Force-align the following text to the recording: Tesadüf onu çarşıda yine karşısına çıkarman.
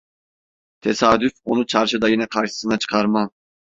Tesadüf 0.81 1.33
onu 1.43 1.65
çarşıda 1.67 2.09
yine 2.09 2.27
karşısına 2.27 2.79
çıkarman. 2.79 3.31